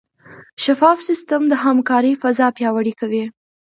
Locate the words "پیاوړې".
2.57-2.93